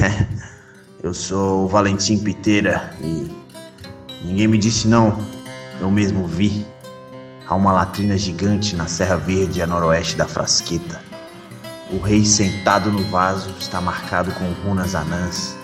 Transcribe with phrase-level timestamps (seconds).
[1.02, 3.30] Eu sou o Valentim Piteira e
[4.22, 5.18] ninguém me disse não,
[5.80, 6.66] eu mesmo vi.
[7.48, 11.00] Há uma latrina gigante na Serra Verde a noroeste da Frasqueta.
[11.90, 15.56] O rei sentado no vaso está marcado com runas anãs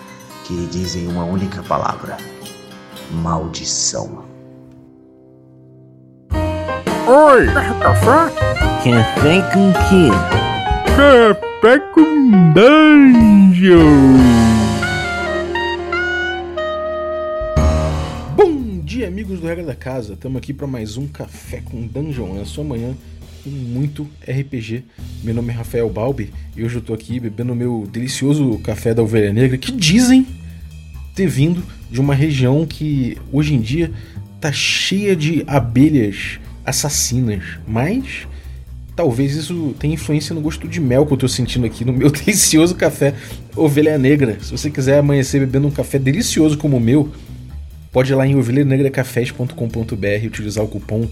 [0.43, 2.17] que dizem uma única palavra:
[3.11, 4.25] maldição.
[7.07, 7.45] Oi!
[7.81, 8.33] Café?
[8.83, 10.09] Café com quê?
[10.83, 13.81] Café com dungeon!
[18.35, 20.13] Bom dia, amigos do Regra da Casa.
[20.13, 22.39] Estamos aqui para mais um Café com Dungeon.
[22.39, 22.95] É sua manhã
[23.43, 24.83] com muito RPG.
[25.23, 29.01] Meu nome é Rafael Balbi e hoje eu tô aqui bebendo meu delicioso café da
[29.01, 30.27] Ovelha Negra que dizem
[31.15, 33.91] ter vindo de uma região que hoje em dia
[34.39, 38.27] tá cheia de abelhas assassinas, mas
[38.97, 42.09] talvez isso tenha influência no gosto de mel que eu tô sentindo aqui no meu
[42.11, 43.13] delicioso café
[43.55, 44.39] Ovelha Negra.
[44.41, 47.11] Se você quiser amanhecer bebendo um café delicioso como o meu,
[47.91, 51.07] pode ir lá em ovelhanegracafés.com.br e utilizar o cupom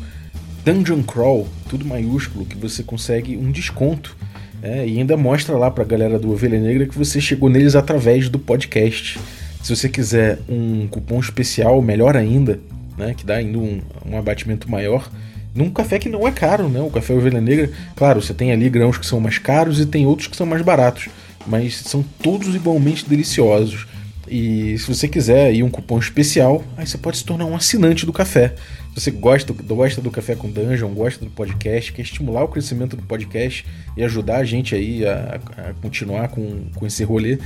[0.65, 4.17] Dungeon Crawl, tudo maiúsculo, que você consegue um desconto.
[4.63, 8.29] É, e ainda mostra lá pra galera do Ovelha Negra que você chegou neles através
[8.29, 9.19] do podcast.
[9.61, 12.59] Se você quiser um cupom especial, melhor ainda,
[12.97, 15.07] né, que dá ainda um, um abatimento maior,
[15.55, 16.81] num café que não é caro, né?
[16.81, 20.05] O café Ovelha Negra, claro, você tem ali grãos que são mais caros e tem
[20.05, 21.07] outros que são mais baratos,
[21.47, 23.87] mas são todos igualmente deliciosos.
[24.27, 28.05] E se você quiser aí um cupom especial, aí você pode se tornar um assinante
[28.05, 28.53] do café.
[28.93, 32.95] Se você gosta, gosta do Café com Dungeon, gosta do podcast, quer estimular o crescimento
[32.95, 37.37] do podcast e ajudar a gente aí a, a continuar com, com esse rolê,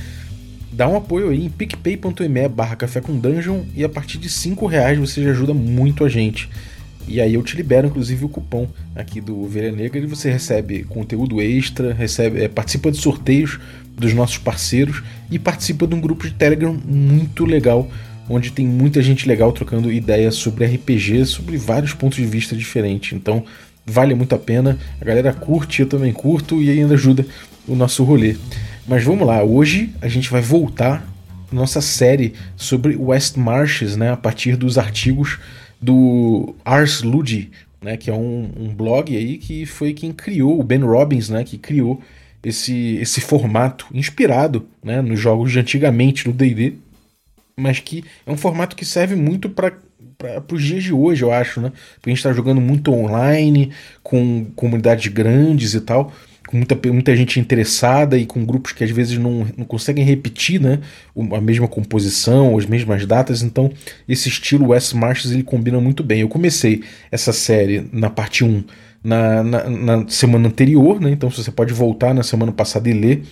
[0.72, 4.64] dá um apoio aí em picpay.me barra café com dungeon e a partir de 5
[4.66, 6.48] reais você já ajuda muito a gente.
[7.08, 10.84] E aí eu te libero, inclusive, o cupom aqui do Ovelha Negra e você recebe
[10.84, 13.58] conteúdo extra, recebe, é, participa de sorteios
[13.96, 17.90] dos nossos parceiros e participa de um grupo de Telegram muito legal,
[18.28, 23.12] onde tem muita gente legal trocando ideias sobre RPG, sobre vários pontos de vista diferentes.
[23.12, 23.44] Então
[23.84, 27.26] vale muito a pena, a galera curte, eu também curto e ainda ajuda
[27.66, 28.36] o nosso rolê.
[28.86, 31.06] Mas vamos lá, hoje a gente vai voltar
[31.52, 35.38] nossa série sobre West Marches, né, a partir dos artigos
[35.80, 40.62] do Ars Ludi, né, que é um, um, blog aí que foi quem criou, o
[40.62, 42.02] Ben Robbins, né, que criou
[42.42, 46.74] esse, esse formato inspirado né, nos jogos de antigamente no D&D,
[47.56, 49.72] mas que é um formato que serve muito para
[50.18, 51.72] para os dias de hoje, eu acho, né?
[51.94, 56.12] Porque a gente está jogando muito online, com comunidades grandes e tal
[56.50, 60.60] com muita, muita gente interessada e com grupos que às vezes não, não conseguem repetir
[60.60, 60.80] né,
[61.32, 63.70] a mesma composição, as mesmas datas, então
[64.08, 66.22] esse estilo West Marches ele combina muito bem.
[66.22, 68.64] Eu comecei essa série na parte 1
[69.02, 73.22] na, na, na semana anterior, né, então você pode voltar na semana passada e ler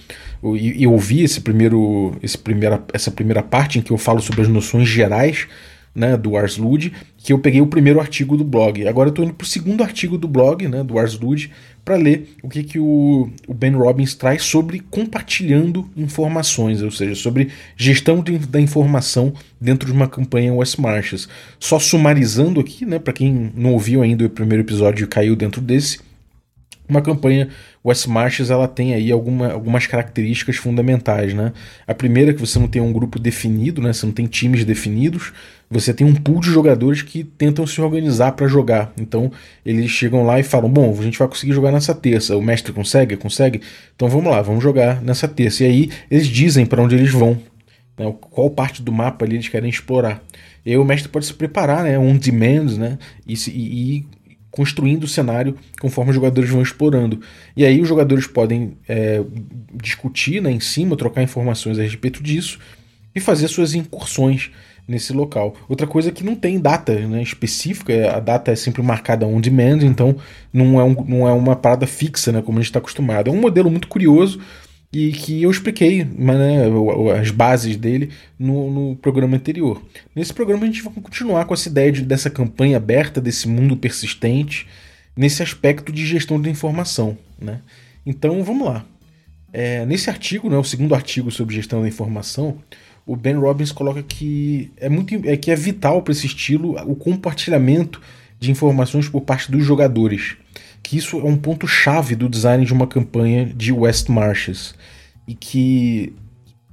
[0.55, 4.43] e, e ouvir esse primeiro, esse primeira, essa primeira parte em que eu falo sobre
[4.43, 5.49] as noções gerais
[5.95, 8.87] né, do Ars Lud, que eu peguei o primeiro artigo do blog.
[8.87, 11.51] Agora eu estou indo para o segundo artigo do blg, né, do Ars Lud,
[11.89, 17.15] para ler o que, que o, o, Ben Robbins traz sobre compartilhando informações, ou seja,
[17.15, 21.27] sobre gestão de, da informação dentro de uma campanha West Marches.
[21.59, 25.63] Só sumarizando aqui, né, para quem não ouviu ainda o primeiro episódio e caiu dentro
[25.63, 25.99] desse,
[26.87, 27.49] uma campanha
[27.89, 31.53] West Marches ela tem aí alguma, algumas características fundamentais, né?
[31.87, 33.93] A primeira é que você não tem um grupo definido, né?
[33.93, 35.33] Você não tem times definidos,
[35.71, 38.93] você tem um pool de jogadores que tentam se organizar para jogar.
[38.99, 39.33] Então
[39.65, 42.37] eles chegam lá e falam: Bom, a gente vai conseguir jogar nessa terça.
[42.37, 43.17] O mestre consegue?
[43.17, 43.61] Consegue?
[43.97, 45.65] Então vamos lá, vamos jogar nessa terça.
[45.65, 47.39] E aí eles dizem para onde eles vão,
[47.99, 48.15] né?
[48.21, 50.23] qual parte do mapa ali eles querem explorar.
[50.65, 51.99] E aí o mestre pode se preparar, né?
[51.99, 52.99] On demand, né?
[53.27, 54.07] E, e
[54.51, 57.21] construindo o cenário conforme os jogadores vão explorando.
[57.57, 59.23] E aí os jogadores podem é,
[59.75, 62.59] discutir né, em cima, trocar informações a respeito disso
[63.15, 64.51] e fazer suas incursões
[64.87, 65.55] nesse local.
[65.69, 69.39] Outra coisa é que não tem data né, específica, a data é sempre marcada on
[69.39, 70.17] demand, então
[70.51, 73.29] não é, um, não é uma parada fixa, né, como a gente está acostumado.
[73.29, 74.41] É um modelo muito curioso
[74.93, 76.65] e que eu expliquei né,
[77.21, 79.83] as bases dele no, no, programa anterior.
[80.15, 83.77] Nesse programa a gente vai continuar com essa ideia de, dessa campanha aberta, desse mundo
[83.77, 84.67] persistente,
[85.15, 87.19] nesse aspecto de gestão de informação.
[87.39, 87.61] Né?
[88.07, 88.85] Então vamos lá.
[89.53, 92.59] É, nesse artigo, né, o segundo artigo sobre gestão da informação,
[93.07, 96.95] o Ben Robbins coloca que é muito é que é vital para esse estilo o
[96.95, 98.01] compartilhamento
[98.39, 100.37] de informações por parte dos jogadores.
[100.83, 104.75] Que isso é um ponto chave do design de uma campanha de West Marches
[105.27, 106.13] e que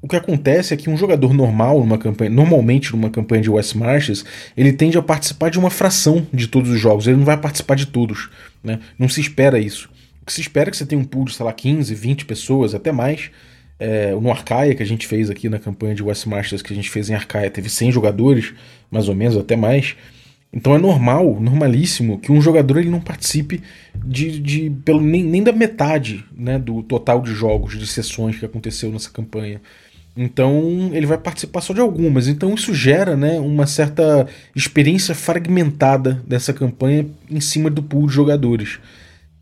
[0.02, 3.74] o que acontece é que um jogador normal numa campanha, normalmente numa campanha de West
[3.74, 4.24] Marches,
[4.56, 7.74] ele tende a participar de uma fração de todos os jogos, ele não vai participar
[7.76, 8.30] de todos,
[8.64, 8.80] né?
[9.00, 9.90] Não se espera isso.
[10.22, 12.26] O que se espera é que você tenha um pool de, sei lá, 15, 20
[12.26, 13.32] pessoas, até mais,
[13.78, 16.76] É, no Arcaia, que a gente fez aqui na campanha de West Masters, que a
[16.76, 18.54] gente fez em Arcaia, teve 100 jogadores,
[18.90, 19.98] mais ou menos, até mais.
[20.56, 23.62] Então é normal, normalíssimo, que um jogador ele não participe
[23.94, 28.46] de, de pelo, nem, nem da metade né, do total de jogos, de sessões que
[28.46, 29.62] aconteceu nessa campanha.
[30.16, 32.30] Então ele vai participar só de algumas.
[32.30, 38.14] Então isso gera né, uma certa experiência fragmentada dessa campanha em cima do pool de
[38.14, 38.80] jogadores.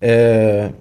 [0.01, 0.71] É...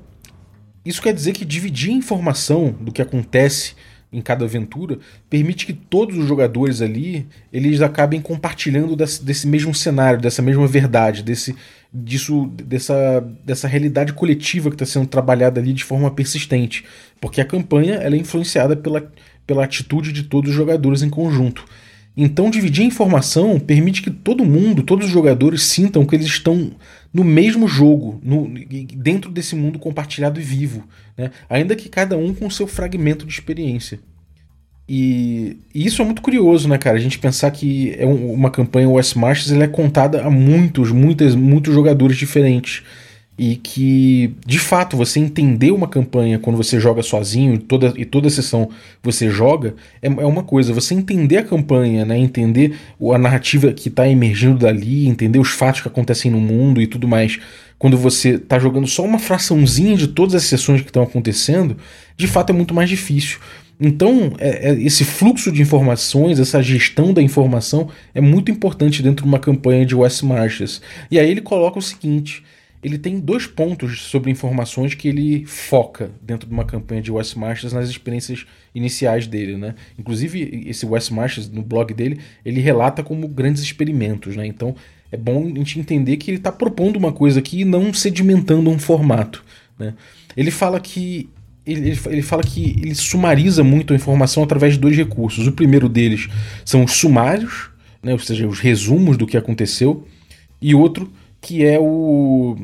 [0.83, 3.75] Isso quer dizer que dividir a informação do que acontece
[4.13, 4.99] em cada aventura
[5.31, 10.67] permite que todos os jogadores ali eles acabem compartilhando desse, desse mesmo cenário, dessa mesma
[10.67, 11.57] verdade, desse,
[11.93, 16.85] disso, dessa, dessa realidade coletiva que está sendo trabalhada ali de forma persistente,
[17.21, 19.11] porque a campanha ela é influenciada pela,
[19.47, 21.65] pela atitude de todos os jogadores em conjunto.
[22.15, 26.73] Então, dividir a informação permite que todo mundo, todos os jogadores sintam que eles estão
[27.13, 28.49] no mesmo jogo, no,
[28.97, 30.85] dentro desse mundo compartilhado e vivo,
[31.17, 31.31] né?
[31.49, 34.01] ainda que cada um com seu fragmento de experiência.
[34.89, 36.97] E, e, isso é muito curioso, né, cara?
[36.97, 41.35] A gente pensar que é um, uma campanha West Marches é contada a muitos, muitas,
[41.35, 42.83] muitos jogadores diferentes
[43.43, 48.31] e que, de fato, você entender uma campanha quando você joga sozinho toda, e toda
[48.31, 48.71] sessão
[49.03, 50.73] você joga, é, é uma coisa.
[50.73, 52.79] Você entender a campanha, né, entender
[53.13, 57.09] a narrativa que está emergindo dali, entender os fatos que acontecem no mundo e tudo
[57.09, 57.41] mais,
[57.81, 61.77] quando você está jogando só uma fraçãozinha de todas as sessões que estão acontecendo,
[62.17, 63.41] de fato é muito mais difícil.
[63.81, 69.25] Então, é, é, esse fluxo de informações, essa gestão da informação é muito importante dentro
[69.25, 70.81] de uma campanha de West Marches.
[71.11, 72.45] E aí ele coloca o seguinte:
[72.83, 77.37] ele tem dois pontos sobre informações que ele foca dentro de uma campanha de West
[77.37, 78.45] Marches nas experiências
[78.75, 79.77] iniciais dele, né?
[79.97, 84.45] Inclusive, esse West Marches, no blog dele, ele relata como grandes experimentos, né?
[84.47, 84.75] Então,
[85.13, 88.69] é bom a gente entender que ele está propondo uma coisa aqui e não sedimentando
[88.69, 89.45] um formato,
[89.79, 89.95] né?
[90.37, 91.29] Ele fala que
[91.65, 95.47] ele, ele fala que ele sumariza muito a informação através de dois recursos.
[95.47, 96.29] O primeiro deles
[96.65, 97.71] são os sumários,
[98.03, 98.13] né?
[98.13, 100.05] ou seja, os resumos do que aconteceu,
[100.61, 101.13] e outro
[101.43, 102.57] que é o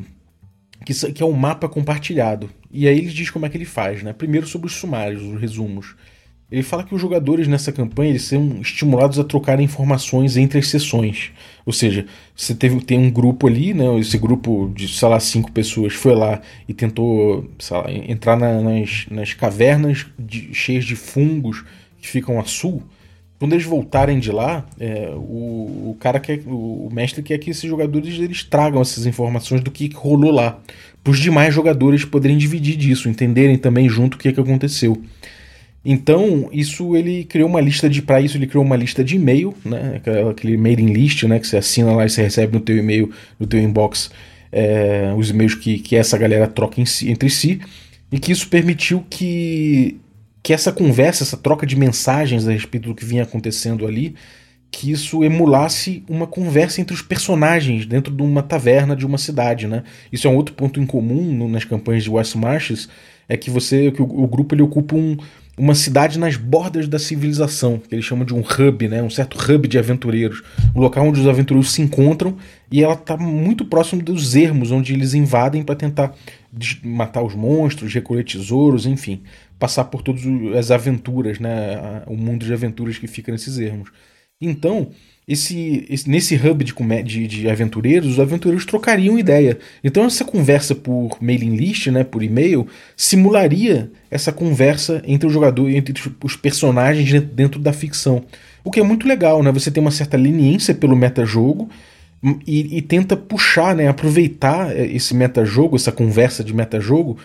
[0.85, 2.49] que, que é o mapa compartilhado.
[2.71, 4.13] E aí ele diz como é que ele faz, né?
[4.13, 5.95] Primeiro sobre os sumários, os resumos.
[6.51, 10.67] Ele fala que os jogadores nessa campanha eles são estimulados a trocar informações entre as
[10.67, 11.31] sessões.
[11.63, 13.99] Ou seja, você teve, tem um grupo ali, né?
[13.99, 19.05] Esse grupo de, sei lá, cinco pessoas foi lá e tentou lá, entrar na, nas,
[19.11, 21.63] nas cavernas de, cheias de fungos
[22.01, 22.81] que ficam a sul.
[23.39, 27.63] Quando eles voltarem de lá, é, o, o, cara quer, o mestre quer que esses
[27.63, 30.59] jogadores eles tragam essas informações do que rolou lá,
[31.01, 35.01] para os demais jogadores poderem dividir disso, entenderem também junto o que, que aconteceu.
[35.83, 38.01] Então, isso ele criou uma lista de.
[38.01, 40.01] Para isso, ele criou uma lista de e-mail, né?
[40.29, 41.39] Aquele mailing list, né?
[41.39, 43.09] Que você assina lá e você recebe no teu e-mail,
[43.39, 44.11] no teu inbox,
[44.51, 47.61] é, os e-mails que, que essa galera troca si, entre si.
[48.11, 49.97] E que isso permitiu que
[50.41, 54.15] que essa conversa, essa troca de mensagens a respeito do que vinha acontecendo ali,
[54.71, 59.67] que isso emulasse uma conversa entre os personagens dentro de uma taverna de uma cidade,
[59.67, 59.83] né?
[60.11, 62.87] Isso é um outro ponto em comum nas campanhas de West Marches,
[63.27, 65.17] é que você, que o, o grupo ele ocupa um,
[65.57, 69.01] uma cidade nas bordas da civilização, que eles chamam de um hub, né?
[69.01, 70.43] Um certo hub de aventureiros,
[70.75, 72.37] um local onde os aventureiros se encontram
[72.71, 76.13] e ela está muito próximo dos ermos onde eles invadem para tentar
[76.83, 79.21] matar os monstros, recolher tesouros, enfim
[79.59, 80.23] passar por todas
[80.57, 82.01] as aventuras, né?
[82.07, 83.91] O mundo de aventuras que fica nesses ermos.
[84.41, 84.89] Então,
[85.27, 89.59] esse, esse, nesse hub de, de, de, aventureiros, os aventureiros trocariam ideia.
[89.83, 95.69] Então, essa conversa por mailing list, né, por e-mail, simularia essa conversa entre o jogador,
[95.69, 95.93] entre
[96.23, 98.23] os personagens dentro da ficção.
[98.63, 99.51] O que é muito legal, né?
[99.51, 101.69] Você tem uma certa leniência pelo metajogo
[102.47, 107.17] e, e tenta puxar, né, aproveitar esse metajogo, essa conversa de metajogo,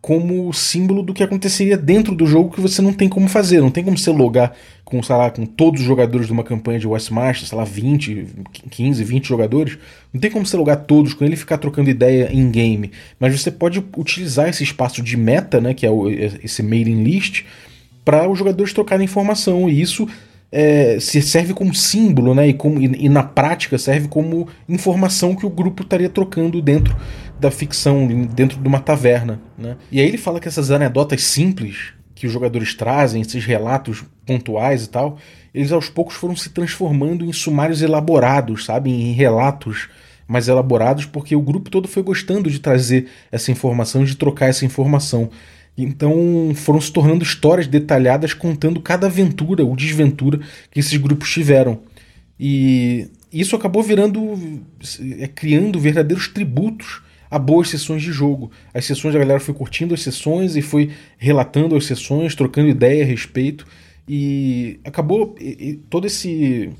[0.00, 3.60] como símbolo do que aconteceria dentro do jogo que você não tem como fazer.
[3.60, 4.54] Não tem como você logar
[4.84, 7.64] com, sei lá, com todos os jogadores de uma campanha de West March, sei lá,
[7.64, 8.26] 20,
[8.70, 9.78] 15, 20 jogadores.
[10.12, 12.90] Não tem como você logar todos com ele e ficar trocando ideia em game.
[13.18, 17.44] Mas você pode utilizar esse espaço de meta, né, que é o, esse mailing list,
[18.02, 19.68] para os jogadores trocarem informação.
[19.68, 20.08] E isso
[20.50, 22.48] é, se serve como símbolo, né?
[22.48, 26.96] E, como, e, e, na prática serve como informação que o grupo estaria trocando dentro
[27.40, 29.40] da ficção, dentro de uma taverna.
[29.56, 29.76] Né?
[29.90, 34.84] E aí ele fala que essas anedotas simples que os jogadores trazem, esses relatos pontuais
[34.84, 35.16] e tal,
[35.54, 38.90] eles aos poucos foram se transformando em sumários elaborados, sabe?
[38.90, 39.88] Em relatos
[40.28, 44.66] mais elaborados, porque o grupo todo foi gostando de trazer essa informação, de trocar essa
[44.66, 45.30] informação.
[45.76, 51.80] Então foram se tornando histórias detalhadas contando cada aventura ou desventura que esses grupos tiveram.
[52.38, 54.62] E isso acabou virando,
[55.18, 58.50] é, criando verdadeiros tributos a boas sessões de jogo.
[58.74, 63.04] As sessões a galera foi curtindo as sessões e foi relatando as sessões, trocando ideia
[63.04, 63.66] a respeito
[64.08, 66.70] e acabou e, e todo esse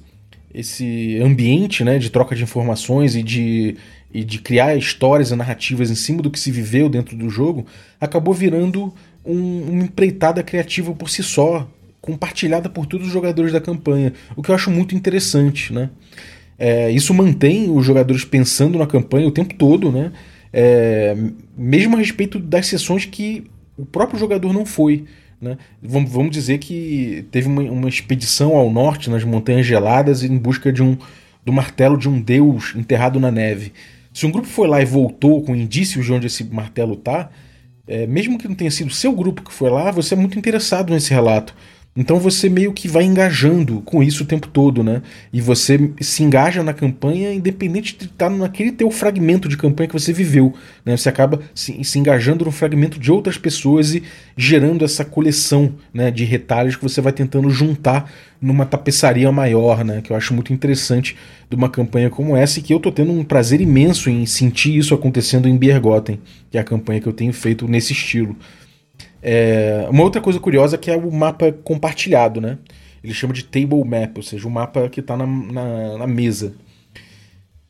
[0.53, 3.77] esse ambiente né, de troca de informações e de,
[4.13, 7.67] e de criar histórias e narrativas em cima do que se viveu dentro do jogo,
[8.01, 8.93] acabou virando
[9.25, 11.69] um, uma empreitada criativa por si só,
[12.01, 15.73] compartilhada por todos os jogadores da campanha, o que eu acho muito interessante.
[15.73, 15.89] Né?
[16.59, 20.13] É, isso mantém os jogadores pensando na campanha o tempo todo, né?
[20.53, 21.17] É,
[21.57, 23.45] mesmo a respeito das sessões que
[23.77, 25.05] o próprio jogador não foi.
[25.41, 25.57] Né?
[25.83, 30.73] Vamos, vamos dizer que teve uma, uma, expedição ao norte, nas Montanhas Geladas, em busca
[30.73, 30.99] de um,
[31.45, 33.73] do martelo de um deus enterrado na neve.
[34.13, 37.31] Se um grupo foi lá e voltou com indícios de onde esse martelo está,
[37.87, 40.93] é, mesmo que não tenha sido seu grupo que foi lá, você é muito interessado
[40.93, 41.55] nesse relato.
[41.97, 45.03] Então você meio que vai engajando com isso o tempo todo, né?
[45.33, 49.99] E você se engaja na campanha independente de estar naquele teu fragmento de campanha que
[49.99, 50.55] você viveu,
[50.85, 50.97] né?
[50.97, 54.05] Você acaba se, se engajando no fragmento de outras pessoas e
[54.37, 58.09] gerando essa coleção né, de retalhos que você vai tentando juntar
[58.41, 60.01] numa tapeçaria maior, né?
[60.01, 61.17] Que eu acho muito interessante
[61.51, 64.77] de uma campanha como essa e que eu tô tendo um prazer imenso em sentir
[64.77, 68.37] isso acontecendo em Biergotten, que é a campanha que eu tenho feito nesse estilo.
[69.23, 72.59] É, uma outra coisa curiosa que é o mapa compartilhado, né?
[73.03, 76.55] Ele chama de table map, ou seja, o mapa que está na, na, na, mesa.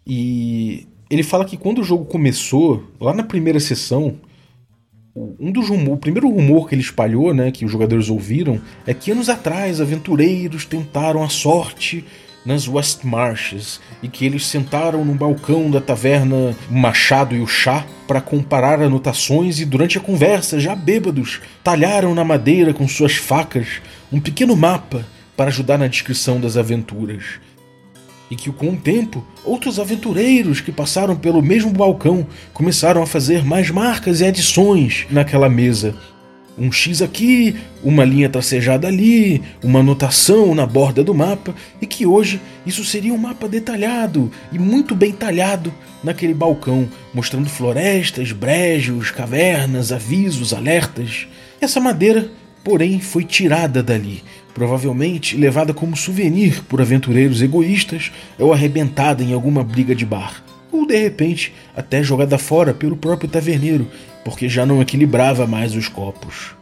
[0.07, 4.17] E ele fala que quando o jogo começou, lá na primeira sessão,
[5.15, 9.11] um dos o primeiro rumor que ele espalhou, né, que os jogadores ouviram, é que
[9.11, 12.05] anos atrás aventureiros tentaram a sorte
[12.45, 17.85] nas West Marches e que eles sentaram no balcão da taverna Machado e o Chá
[18.07, 23.81] para comparar anotações e durante a conversa, já bêbados, talharam na madeira com suas facas
[24.13, 25.07] um pequeno mapa
[25.37, 27.25] para ajudar na descrição das aventuras.
[28.31, 33.45] E que com o tempo, outros aventureiros que passaram pelo mesmo balcão começaram a fazer
[33.45, 35.97] mais marcas e adições naquela mesa,
[36.61, 42.05] um X aqui, uma linha tracejada ali, uma anotação na borda do mapa, e que
[42.05, 45.73] hoje isso seria um mapa detalhado e muito bem talhado
[46.05, 51.27] naquele balcão, mostrando florestas, brejos, cavernas, avisos, alertas.
[51.59, 52.31] Essa madeira,
[52.63, 59.65] porém, foi tirada dali, provavelmente levada como souvenir por aventureiros egoístas ou arrebentada em alguma
[59.65, 63.89] briga de bar ou de repente até jogada fora pelo próprio taverneiro,
[64.25, 66.55] porque já não equilibrava mais os copos.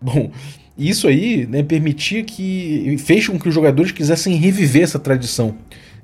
[0.00, 0.30] Bom,
[0.78, 2.96] isso aí né, permitia que.
[2.98, 5.54] fez com que os jogadores quisessem reviver essa tradição.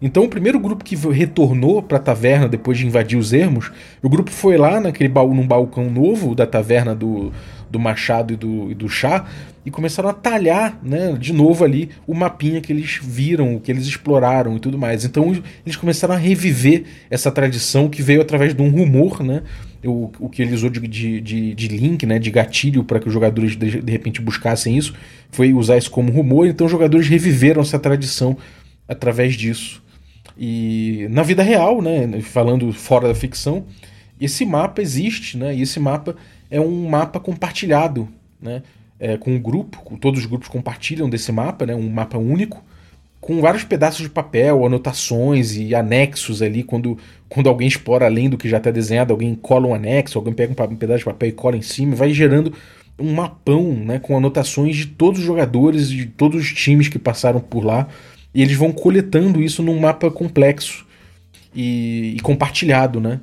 [0.00, 4.08] Então, o primeiro grupo que retornou para a taverna depois de invadir os ermos, o
[4.10, 7.32] grupo foi lá naquele baú, num balcão novo da taverna do,
[7.70, 9.24] do Machado e do, e do Chá
[9.66, 13.84] e começaram a talhar né, de novo ali o mapinha que eles viram, que eles
[13.86, 15.04] exploraram e tudo mais.
[15.04, 15.32] Então
[15.64, 19.42] eles começaram a reviver essa tradição que veio através de um rumor, né?
[19.86, 20.80] O, o que ele usou de,
[21.20, 24.94] de, de link, né, de gatilho para que os jogadores de, de repente buscassem isso,
[25.30, 26.46] foi usar isso como rumor.
[26.46, 28.36] Então os jogadores reviveram essa tradição
[28.88, 29.82] através disso.
[30.36, 33.64] E na vida real, né, falando fora da ficção,
[34.20, 35.54] esse mapa existe, né?
[35.54, 36.16] E esse mapa
[36.50, 38.08] é um mapa compartilhado,
[38.40, 38.62] né?
[38.98, 41.74] É, com um grupo, com, todos os grupos compartilham desse mapa, né?
[41.74, 42.64] Um mapa único,
[43.20, 46.62] com vários pedaços de papel, anotações e anexos ali.
[46.62, 46.96] Quando,
[47.28, 50.52] quando alguém explora além do que já está desenhado, alguém cola um anexo, alguém pega
[50.52, 52.52] um, pedaço de papel e cola em cima, vai gerando
[52.98, 53.98] um mapão, né?
[53.98, 57.88] Com anotações de todos os jogadores, de todos os times que passaram por lá.
[58.34, 60.86] E eles vão coletando isso num mapa complexo
[61.54, 63.20] e, e compartilhado, né?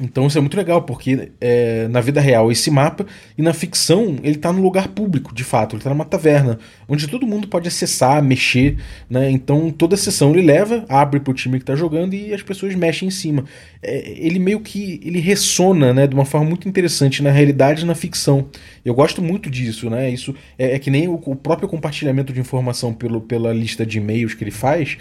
[0.00, 3.04] Então isso é muito legal, porque é, na vida real esse mapa,
[3.36, 7.08] e na ficção ele está no lugar público, de fato, ele está numa taverna, onde
[7.08, 8.76] todo mundo pode acessar, mexer,
[9.10, 9.30] né?
[9.30, 12.74] Então toda sessão ele leva, abre para o time que está jogando e as pessoas
[12.74, 13.44] mexem em cima.
[13.82, 17.86] É, ele meio que ele ressona, né, de uma forma muito interessante na realidade e
[17.86, 18.48] na ficção.
[18.84, 20.10] Eu gosto muito disso, né?
[20.10, 23.98] Isso é, é que nem o, o próprio compartilhamento de informação pelo, pela lista de
[23.98, 24.96] e-mails que ele faz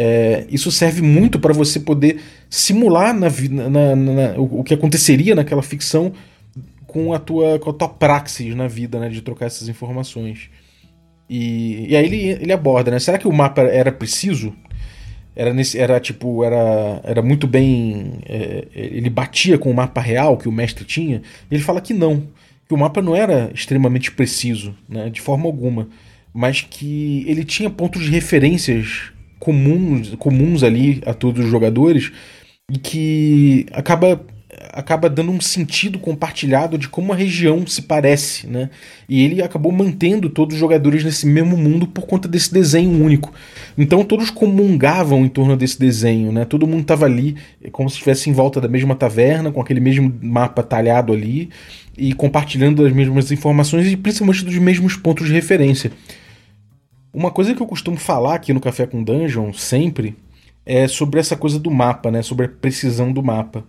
[0.00, 3.28] é, isso serve muito para você poder simular na,
[3.68, 6.12] na, na, o, que aconteceria naquela ficção
[6.86, 10.50] com a tua, com a tua praxis na vida, né, de trocar essas informações.
[11.28, 13.00] E, e aí ele, ele aborda, né?
[13.00, 14.54] Será que o mapa era preciso?
[15.34, 18.20] Era, nesse, era tipo, era, era muito bem.
[18.24, 21.22] É, ele batia com o mapa real que o mestre tinha.
[21.50, 22.22] ele fala que não,
[22.68, 25.88] que o mapa não era extremamente preciso, né, de forma alguma,
[26.32, 32.12] mas que ele tinha pontos de referências comuns, comuns ali a todos os jogadores
[32.70, 34.20] e que acaba
[34.72, 38.70] acaba dando um sentido compartilhado de como a região se parece, né?
[39.08, 43.32] E ele acabou mantendo todos os jogadores nesse mesmo mundo por conta desse desenho único.
[43.76, 46.44] Então todos comungavam em torno desse desenho, né?
[46.44, 47.36] Todo mundo estava ali
[47.72, 51.50] como se estivesse em volta da mesma taverna, com aquele mesmo mapa talhado ali
[51.96, 55.92] e compartilhando as mesmas informações e principalmente dos mesmos pontos de referência.
[57.12, 60.16] Uma coisa que eu costumo falar aqui no Café com Dungeon sempre
[60.64, 62.22] é sobre essa coisa do mapa, né?
[62.22, 63.64] Sobre a precisão do mapa.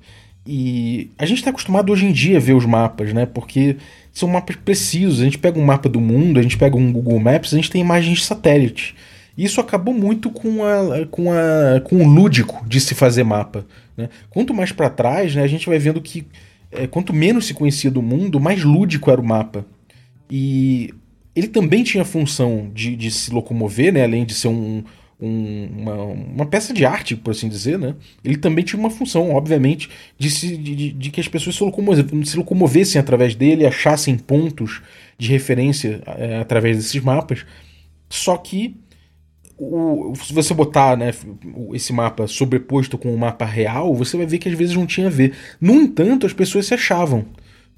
[0.46, 3.26] E a gente está acostumado hoje em dia a ver os mapas, né?
[3.26, 3.78] Porque
[4.12, 5.22] são mapas precisos.
[5.22, 7.70] A gente pega um mapa do mundo, a gente pega um Google Maps, a gente
[7.70, 8.96] tem imagens de satélite.
[9.38, 13.66] Isso acabou muito com, a, com, a, com o lúdico de se fazer mapa.
[13.96, 14.10] Né?
[14.30, 16.28] Quanto mais para trás, né, a gente vai vendo que
[16.72, 19.66] é, quanto menos se conhecia do mundo, mais lúdico era o mapa.
[20.30, 20.94] E
[21.36, 24.84] ele também tinha a função de, de se locomover, né, além de ser um,
[25.20, 27.96] um, uma, uma, peça de arte, por assim dizer, né?
[28.24, 32.26] Ele também tinha uma função, obviamente, de, se, de, de que as pessoas se, locomovessem,
[32.26, 34.82] se locomovessem através dele, achassem pontos
[35.18, 37.46] de referência é, através desses mapas.
[38.10, 38.78] Só que
[39.58, 41.12] o, se você botar né,
[41.74, 45.08] esse mapa sobreposto com o mapa real, você vai ver que às vezes não tinha
[45.08, 45.34] a ver.
[45.60, 47.26] No entanto, as pessoas se achavam.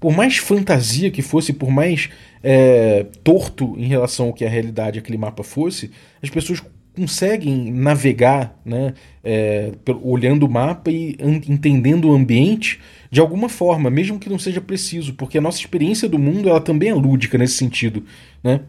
[0.01, 2.09] Por mais fantasia que fosse, por mais
[2.43, 5.91] é, torto em relação ao que a realidade aquele mapa fosse,
[6.23, 6.59] as pessoas
[6.95, 11.15] conseguem navegar, né, é, olhando o mapa e
[11.47, 12.79] entendendo o ambiente
[13.11, 16.59] de alguma forma, mesmo que não seja preciso, porque a nossa experiência do mundo ela
[16.59, 18.03] também é lúdica nesse sentido,
[18.43, 18.61] né?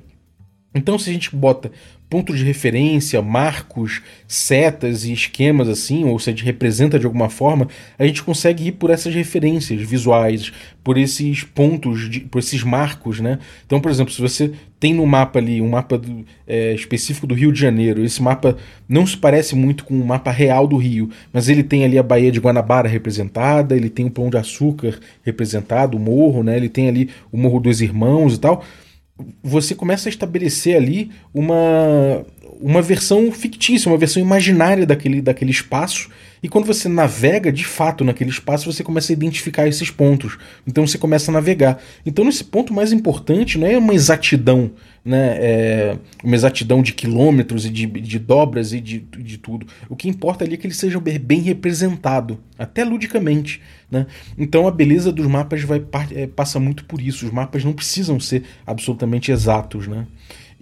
[0.75, 1.71] Então, se a gente bota
[2.13, 7.31] pontos de referência, marcos, setas e esquemas assim, ou se a gente representa de alguma
[7.31, 7.67] forma,
[7.99, 10.53] a gente consegue ir por essas referências visuais,
[10.85, 13.39] por esses pontos, de, por esses marcos, né?
[13.65, 17.35] Então, por exemplo, se você tem no mapa ali um mapa do, é, específico do
[17.35, 21.09] Rio de Janeiro, esse mapa não se parece muito com o mapa real do Rio,
[21.33, 25.01] mas ele tem ali a Baía de Guanabara representada, ele tem o Pão de Açúcar
[25.23, 26.59] representado, o morro, né?
[26.59, 28.63] Ele tem ali o Morro dos Irmãos e tal
[29.43, 32.25] você começa a estabelecer ali uma,
[32.63, 36.09] uma versão fictícia, uma versão imaginária daquele, daquele espaço.
[36.43, 40.39] E quando você navega de fato naquele espaço, você começa a identificar esses pontos.
[40.67, 41.81] Então você começa a navegar.
[42.07, 44.73] Então, nesse ponto mais importante, não é uma exatidão,
[45.05, 45.37] né?
[45.41, 49.67] É uma exatidão de quilômetros e de, de dobras e de, de tudo.
[49.89, 53.61] O que importa ali é que ele seja bem representado, até ludicamente.
[53.91, 54.07] Né?
[54.39, 57.27] Então a beleza dos mapas vai, é, passa muito por isso.
[57.27, 59.87] Os mapas não precisam ser absolutamente exatos.
[59.87, 60.07] Né?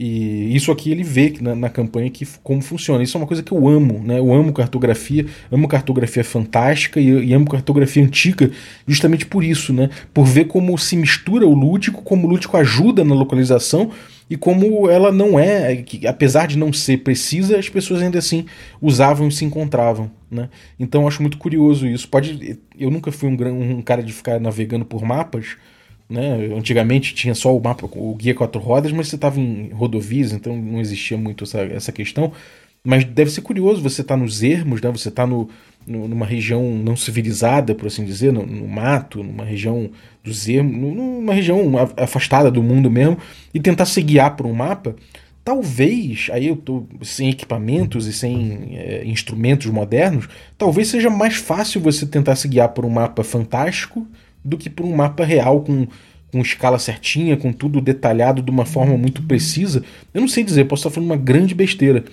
[0.03, 3.03] E isso aqui ele vê na, na, campanha que como funciona.
[3.05, 4.19] Isso é uma coisa que eu amo, né?
[4.19, 8.51] Eu amo cartografia, amo cartografia fantástica e, e, amo cartografia antiga
[8.87, 9.91] justamente por isso, né?
[10.15, 13.91] Por ver como se mistura o lúdico, como o lúdico ajuda na localização
[14.31, 18.47] e como ela não é, que, apesar de não ser precisa, as pessoas ainda assim
[18.81, 20.49] usavam e se encontravam, né?
[20.79, 22.09] Então eu acho muito curioso isso.
[22.09, 25.59] Pode, eu nunca fui um, um cara de ficar navegando por mapas,
[26.11, 26.53] né?
[26.57, 30.57] Antigamente tinha só o mapa, o guia quatro rodas, mas você estava em rodovias, então
[30.57, 32.33] não existia muito essa, essa questão.
[32.83, 34.91] Mas deve ser curioso você estar tá nos ermos, né?
[34.91, 35.49] Você está no,
[35.87, 39.91] no, numa região não civilizada, por assim dizer, no, no mato, numa região
[40.25, 43.19] dos ermos, numa região afastada do mundo mesmo,
[43.55, 44.97] e tentar se guiar por um mapa.
[45.45, 51.81] Talvez, aí eu tô sem equipamentos e sem é, instrumentos modernos, talvez seja mais fácil
[51.81, 54.07] você tentar se guiar por um mapa fantástico
[54.45, 55.87] do que por um mapa real com
[56.33, 59.83] com escala certinha, com tudo detalhado de uma forma muito precisa.
[60.15, 62.05] Eu não sei dizer, posso estar falando uma grande besteira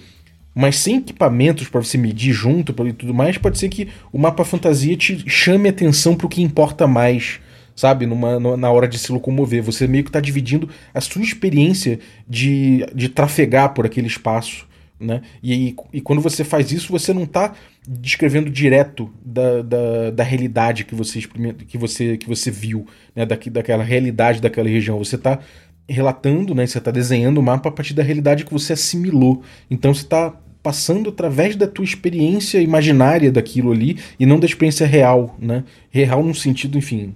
[0.58, 4.44] mas sem equipamentos para você medir junto e tudo mais, pode ser que o mapa
[4.44, 7.40] fantasia te chame atenção para o que importa mais,
[7.76, 8.08] sabe?
[8.08, 9.62] Numa, na hora de se locomover.
[9.62, 14.68] Você meio que está dividindo a sua experiência de, de trafegar por aquele espaço.
[15.00, 15.22] Né?
[15.44, 17.54] E, e quando você faz isso, você não está
[17.88, 21.22] descrevendo direto da, da, da, realidade que você,
[21.68, 23.26] que você, que você viu, né?
[23.26, 24.98] da, daquela realidade daquela região.
[24.98, 25.40] Você está
[25.88, 26.68] relatando, né?
[26.68, 29.42] você está desenhando o mapa a partir da realidade que você assimilou.
[29.72, 34.86] Então você está passando através da tua experiência imaginária daquilo ali e não da experiência
[34.86, 35.64] real, né?
[35.90, 37.16] Real num sentido, enfim,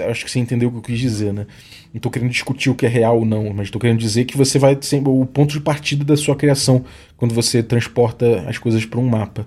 [0.00, 1.46] acho que você entendeu o que eu quis dizer, né?
[1.94, 4.36] Não tô querendo discutir o que é real ou não, mas tô querendo dizer que
[4.36, 6.84] você vai sempre o ponto de partida da sua criação
[7.16, 9.46] quando você transporta as coisas para um mapa.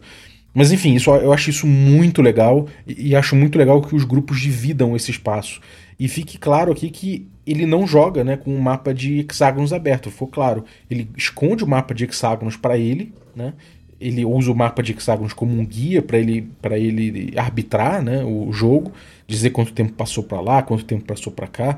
[0.53, 4.39] Mas enfim, isso, eu acho isso muito legal e, acho muito legal que os grupos
[4.39, 5.61] dividam esse espaço.
[5.99, 10.11] E fique claro aqui que ele não joga né, com um mapa de hexágonos aberto,
[10.11, 10.65] ficou claro.
[10.89, 13.53] Ele esconde o mapa de hexágonos para ele, né?
[14.01, 18.51] ele usa o mapa de hexágonos como um guia para ele, ele arbitrar né, o
[18.51, 18.91] jogo,
[19.27, 21.77] dizer quanto tempo passou para lá, quanto tempo passou para cá.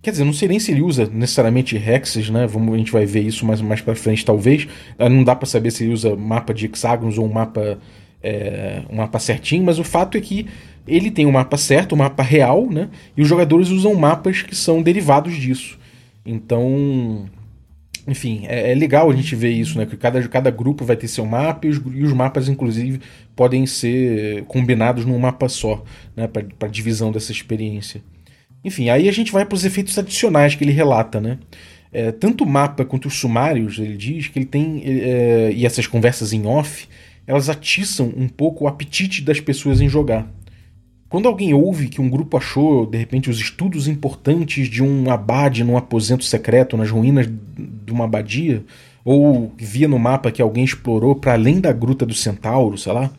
[0.00, 2.46] Quer dizer, não sei nem se ele usa necessariamente hexes, né?
[2.46, 4.68] Vamos, a gente vai ver isso mais, mais para frente, talvez.
[4.96, 7.78] Ah, não dá para saber se ele usa mapa de hexágonos ou um mapa,
[8.22, 10.46] é, um mapa certinho, mas o fato é que
[10.86, 12.88] ele tem o um mapa certo, o um mapa real, né?
[13.16, 15.76] E os jogadores usam mapas que são derivados disso.
[16.24, 17.28] Então,
[18.06, 19.84] enfim, é, é, legal a gente ver isso, né?
[19.84, 23.00] Que cada, cada grupo vai ter seu mapa e os, e os mapas, inclusive,
[23.34, 25.82] podem ser combinados num mapa só,
[26.16, 26.28] né?
[26.28, 28.00] Para divisão dessa experiência.
[28.64, 31.38] Enfim, aí a gente vai para os efeitos adicionais que ele relata, né?
[31.92, 34.82] É, tanto o mapa quanto os sumários, ele diz que ele tem.
[34.84, 36.88] É, e essas conversas em off,
[37.26, 40.30] elas atiçam um pouco o apetite das pessoas em jogar.
[41.08, 45.64] Quando alguém ouve que um grupo achou, de repente, os estudos importantes de um abade
[45.64, 48.62] num aposento secreto nas ruínas de uma abadia,
[49.02, 53.10] ou via no mapa que alguém explorou para além da gruta do centauro, sei lá,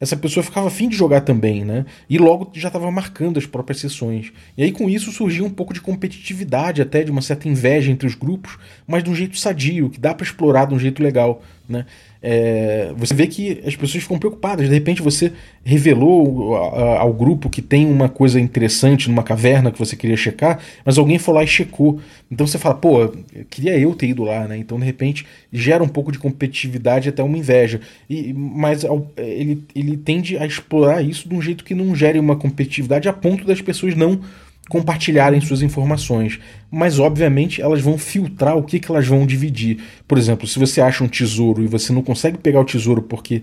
[0.00, 1.84] essa pessoa ficava afim de jogar também, né?
[2.08, 4.32] E logo já estava marcando as próprias sessões.
[4.56, 8.06] E aí com isso surgia um pouco de competitividade, até de uma certa inveja entre
[8.06, 11.42] os grupos, mas de um jeito sadio, que dá para explorar de um jeito legal,
[11.68, 11.84] né?
[12.20, 14.68] É, você vê que as pessoas ficam preocupadas.
[14.68, 19.94] De repente você revelou ao grupo que tem uma coisa interessante numa caverna que você
[19.94, 22.00] queria checar, mas alguém foi lá e checou.
[22.30, 23.12] Então você fala, pô,
[23.50, 24.56] queria eu ter ido lá, né?
[24.56, 27.80] Então de repente gera um pouco de competitividade até uma inveja.
[28.08, 28.84] E, mas
[29.16, 33.12] ele, ele tende a explorar isso de um jeito que não gere uma competitividade a
[33.12, 34.20] ponto das pessoas não
[34.68, 36.38] compartilharem suas informações,
[36.70, 39.82] mas obviamente elas vão filtrar o que, que elas vão dividir.
[40.06, 43.42] Por exemplo, se você acha um tesouro e você não consegue pegar o tesouro porque,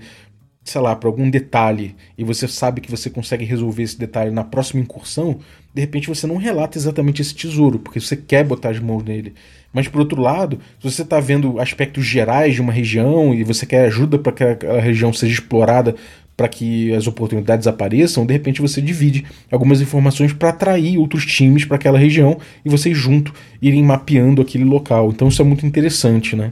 [0.64, 4.44] sei lá, por algum detalhe, e você sabe que você consegue resolver esse detalhe na
[4.44, 5.40] próxima incursão,
[5.74, 9.34] de repente você não relata exatamente esse tesouro, porque você quer botar as mãos nele.
[9.74, 13.66] Mas por outro lado, se você está vendo aspectos gerais de uma região e você
[13.66, 15.96] quer ajuda para que a região seja explorada
[16.36, 21.63] para que as oportunidades apareçam, de repente você divide algumas informações para atrair outros times
[21.65, 25.12] para aquela região e vocês junto irem mapeando aquele local.
[25.12, 26.52] Então isso é muito interessante, né?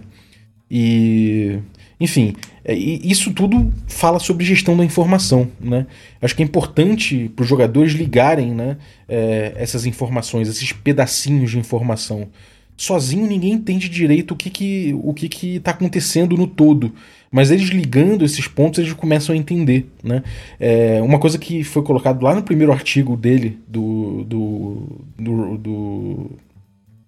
[0.72, 1.60] E
[2.00, 5.86] enfim, é, isso tudo fala sobre gestão da informação, né?
[6.22, 11.60] Acho que é importante para os jogadores ligarem, né, é, essas informações, esses pedacinhos de
[11.60, 12.28] informação.
[12.76, 16.92] Sozinho ninguém entende direito o que que o que que está acontecendo no todo.
[17.32, 19.90] Mas eles ligando esses pontos, eles começam a entender.
[20.04, 20.22] Né?
[20.60, 26.32] É, uma coisa que foi colocado lá no primeiro artigo dele, do, do, do, do,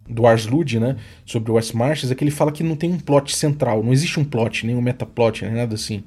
[0.09, 0.95] do Ars Lud, né?
[1.27, 3.93] sobre o West Marches, é que ele fala que não tem um plot central, não
[3.93, 6.03] existe um plot, nem um metaplot, nem nada assim.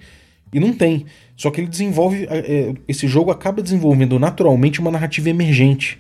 [0.53, 1.07] E não tem.
[1.37, 2.27] Só que ele desenvolve.
[2.29, 5.97] É, esse jogo acaba desenvolvendo naturalmente uma narrativa emergente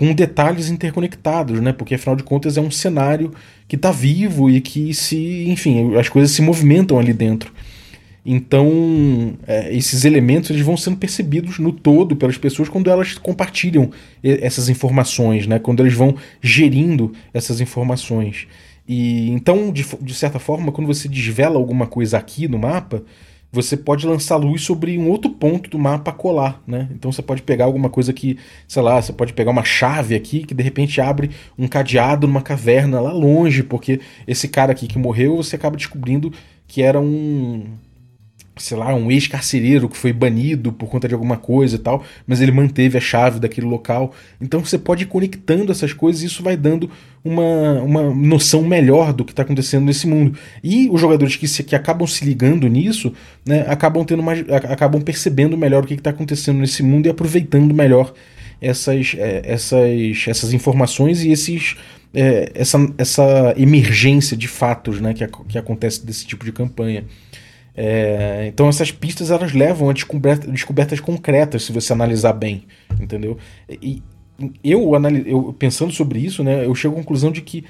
[0.00, 1.74] com detalhes interconectados, né?
[1.74, 3.34] Porque afinal de contas é um cenário
[3.68, 7.52] que está vivo e que se, enfim, as coisas se movimentam ali dentro.
[8.24, 13.90] Então, é, esses elementos eles vão sendo percebidos no todo pelas pessoas quando elas compartilham
[14.22, 15.58] essas informações, né?
[15.58, 18.48] Quando eles vão gerindo essas informações.
[18.88, 23.02] E então, de, de certa forma, quando você desvela alguma coisa aqui no mapa,
[23.52, 26.88] você pode lançar luz sobre um outro ponto do mapa colar, né?
[26.92, 30.44] Então você pode pegar alguma coisa que, sei lá, você pode pegar uma chave aqui
[30.44, 34.98] que de repente abre um cadeado numa caverna lá longe, porque esse cara aqui que
[34.98, 36.32] morreu, você acaba descobrindo
[36.68, 37.64] que era um
[38.62, 42.40] sei lá, um ex-carcereiro que foi banido por conta de alguma coisa e tal, mas
[42.40, 44.12] ele manteve a chave daquele local.
[44.40, 46.90] Então você pode ir conectando essas coisas e isso vai dando
[47.24, 50.38] uma, uma noção melhor do que está acontecendo nesse mundo.
[50.62, 53.12] E os jogadores que, se, que acabam se ligando nisso,
[53.46, 57.74] né, acabam tendo mais, acabam percebendo melhor o que está acontecendo nesse mundo e aproveitando
[57.74, 58.12] melhor
[58.60, 61.76] essas, é, essas, essas informações e esses
[62.12, 67.04] é, essa, essa emergência de fatos né, que, que acontece desse tipo de campanha.
[67.76, 72.64] É, então essas pistas elas levam a descoberta, descobertas concretas se você analisar bem,
[73.00, 73.38] entendeu?
[73.68, 74.02] E
[74.64, 74.92] eu,
[75.26, 77.64] eu pensando sobre isso, né, eu chego à conclusão de que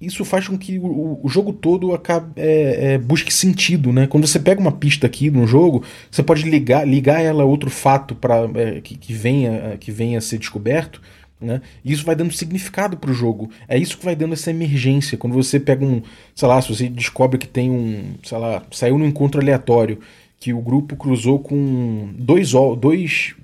[0.00, 4.06] isso faz com que o, o jogo todo acabe, é, é, busque sentido, né?
[4.06, 7.68] Quando você pega uma pista aqui no jogo, você pode ligar, ligar ela a outro
[7.68, 11.02] fato para é, que, que, venha, que venha a ser descoberto
[11.40, 11.62] né?
[11.84, 13.50] E isso vai dando significado para o jogo.
[13.66, 15.16] É isso que vai dando essa emergência.
[15.16, 16.02] Quando você pega um,
[16.34, 19.98] sei lá, se você descobre que tem um, sei lá, saiu num encontro aleatório
[20.38, 23.34] que o grupo cruzou com dois, dois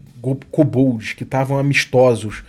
[0.51, 2.43] kobolds que estavam amistosos.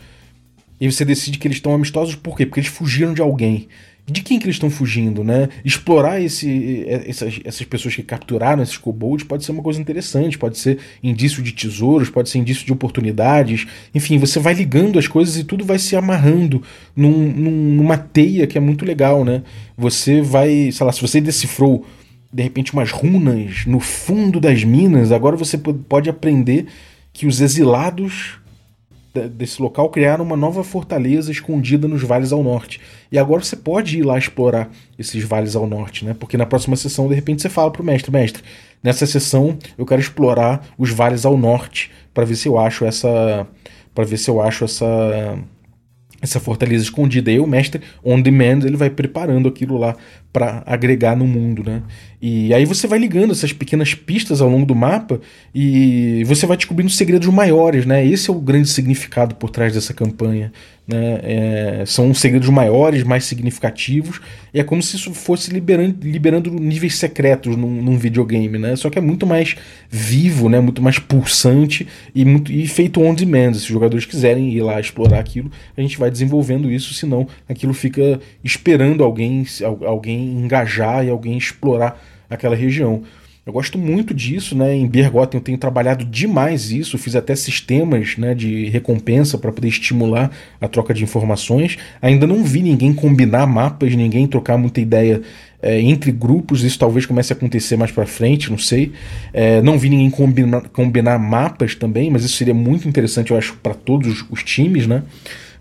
[0.80, 2.46] E você decide que eles estão amistosos por quê?
[2.46, 3.68] Porque eles fugiram de alguém
[4.10, 5.50] de quem que eles estão fugindo, né?
[5.66, 10.58] Explorar esse, essas, essas pessoas que capturaram esses kobolds pode ser uma coisa interessante, pode
[10.58, 13.68] ser indício de tesouros, pode ser indício de oportunidades.
[13.94, 16.64] Enfim, você vai ligando as coisas e tudo vai se amarrando
[16.96, 19.44] num, numa teia que é muito legal, né?
[19.78, 21.86] Você vai, sei lá, se você decifrou
[22.32, 26.68] de repente umas runas no fundo das minas, agora você pode aprender
[27.12, 28.40] que os exilados
[29.28, 32.80] desse local criaram uma nova fortaleza escondida nos vales ao norte.
[33.12, 36.14] E agora você pode ir lá explorar esses vales ao norte, né?
[36.14, 38.44] Porque na próxima sessão, de repente, você fala pro mestre, mestre,
[38.84, 43.48] nessa sessão eu quero explorar os vales ao norte para ver se eu acho essa
[43.94, 44.86] para ver se eu acho essa
[46.22, 47.32] essa fortaleza escondida.
[47.32, 49.96] E o mestre, on demand, ele vai preparando aquilo lá
[50.34, 51.84] para agregar no mundo, né?
[52.20, 55.22] E aí você vai ligando essas pequenas pistas ao longo do mapa
[55.54, 58.06] e você vai descobrindo segredos maiores, né?
[58.06, 60.52] Esse é o grande significado por trás dessa campanha.
[60.88, 61.20] Né?
[61.22, 64.22] É, são segredos maiores, mais significativos,
[64.54, 68.74] é como se isso fosse liberando, liberando níveis secretos num, num, videogame, né?
[68.78, 69.58] Só que é muito mais
[69.90, 70.62] vivo, né?
[70.62, 73.54] muito mais pulsante e, muito, e feito on demand.
[73.56, 77.74] Se os jogadores quiserem ir lá explorar aquilo, a gente vai desenvolvendo isso, senão aquilo
[77.74, 79.46] fica esperando alguém,
[79.86, 83.04] alguém engajar e alguém explorar aquela região.
[83.48, 84.76] Eu gosto muito disso, né?
[84.76, 89.70] Em Bergotten eu tenho trabalhado demais isso, fiz até sistemas né, de recompensa para poder
[89.70, 91.78] estimular a troca de informações.
[92.02, 95.22] Ainda não vi ninguém combinar mapas, ninguém trocar muita ideia
[95.62, 98.92] é, entre grupos, isso talvez comece a acontecer mais para frente, não sei.
[99.34, 103.56] É, não vi ninguém combinar, combinar mapas também, mas isso seria muito interessante, eu acho,
[103.64, 105.04] para todos os times, né?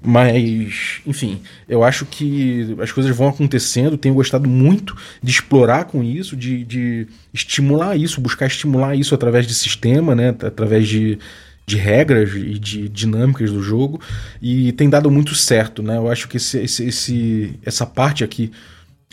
[0.07, 3.99] Mas, enfim, eu acho que as coisas vão acontecendo.
[3.99, 9.49] Tenho gostado muito de explorar com isso, de, de estimular isso, buscar estimular isso através
[9.49, 10.29] de sistema, né?
[10.29, 11.19] através de,
[11.67, 14.01] de regras e de dinâmicas do jogo.
[14.41, 15.83] E tem dado muito certo.
[15.83, 15.97] Né?
[15.97, 18.53] Eu acho que esse, esse, esse essa parte aqui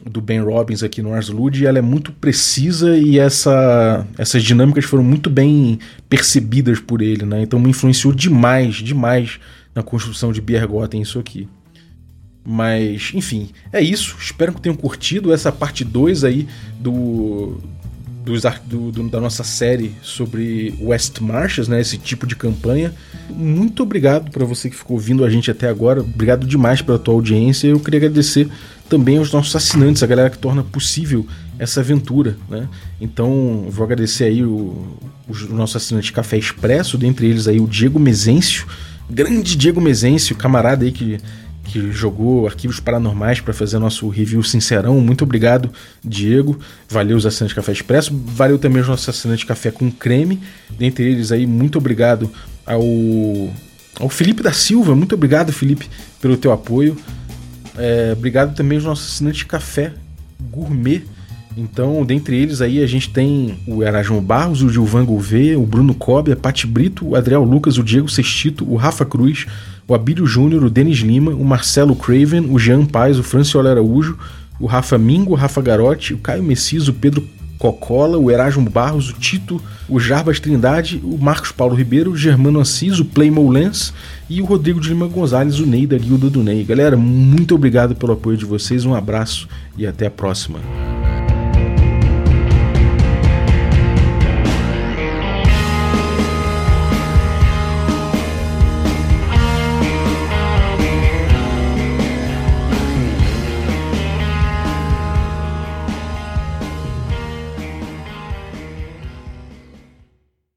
[0.05, 4.85] do Ben Robbins aqui no Ars Lud, ela é muito precisa e essa, essas dinâmicas
[4.85, 7.41] foram muito bem percebidas por ele, né?
[7.41, 9.39] Então me influenciou demais, demais
[9.73, 11.47] na construção de Biergotten isso aqui.
[12.45, 14.15] Mas, enfim, é isso.
[14.19, 17.57] Espero que tenham curtido essa parte 2 aí do,
[18.23, 21.79] do, do, da nossa série sobre West Marches, né?
[21.79, 22.93] Esse tipo de campanha.
[23.29, 26.01] Muito obrigado para você que ficou ouvindo a gente até agora.
[26.01, 27.67] Obrigado demais pela tua audiência.
[27.67, 28.49] Eu queria agradecer
[28.89, 31.25] também aos nossos assinantes, a galera que torna possível
[31.57, 32.67] essa aventura, né?
[32.99, 37.99] Então, vou agradecer aí o, o nosso assinante Café Expresso, dentre eles aí o Diego
[37.99, 38.67] Mezencio,
[39.09, 41.19] grande Diego Mezencio, camarada aí que,
[41.65, 44.99] que jogou Arquivos Paranormais para fazer nosso review sincerão.
[45.01, 45.71] Muito obrigado,
[46.03, 46.59] Diego.
[46.89, 48.13] Valeu os assinantes de Café Expresso.
[48.25, 50.39] Valeu também os nossos assinantes de Café com Creme.
[50.77, 52.31] Dentre eles aí, muito obrigado
[52.65, 52.83] ao,
[53.99, 54.95] ao Felipe da Silva.
[54.95, 55.89] Muito obrigado, Felipe,
[56.21, 56.97] pelo teu apoio.
[57.77, 59.93] É, obrigado também aos nossos assinantes de Café
[60.51, 61.03] Gourmet
[61.55, 65.93] então, dentre eles aí a gente tem o Erasmo Barros, o Gilvan Gouveia, o Bruno
[65.93, 69.45] Cobb, a Pati Brito, o Adriel Lucas, o Diego Sextito, o Rafa Cruz,
[69.87, 74.17] o Abílio Júnior, o Denis Lima, o Marcelo Craven, o Jean Paz, o Franciola Araújo,
[74.59, 77.23] o Rafa Mingo, o Rafa Garotti, o Caio Messias, o Pedro
[77.59, 82.59] Cocola, o Erasmo Barros, o Tito, o Jarbas Trindade, o Marcos Paulo Ribeiro, o Germano
[82.59, 83.93] Assis, o Playmo Lens
[84.29, 86.63] e o Rodrigo de Lima Gonzalez, o Ney da Guilda do Ney.
[86.63, 90.59] Galera, muito obrigado pelo apoio de vocês, um abraço e até a próxima.